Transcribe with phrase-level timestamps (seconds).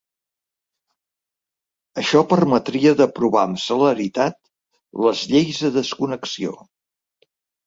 [2.03, 4.39] Això permetria d’aprovar amb celeritat
[5.05, 6.57] les lleis de desconnexió.